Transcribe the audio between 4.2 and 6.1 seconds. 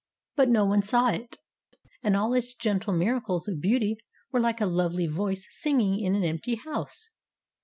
were like a lovely voice singing